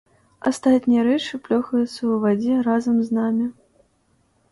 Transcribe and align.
Астатнія 0.49 1.01
рэчы 1.07 1.39
плёхаюцца 1.47 1.91
ў 2.11 2.15
вадзе 2.23 2.55
разам 2.69 2.97
з 3.11 3.19
намі. 3.19 3.45